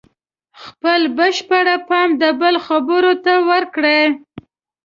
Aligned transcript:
خپل 0.63 1.01
بشپړ 1.17 1.65
پام 1.87 2.09
د 2.21 2.23
بل 2.39 2.55
خبرو 2.67 3.13
ته 3.25 3.33
ورکړئ. 3.49 4.03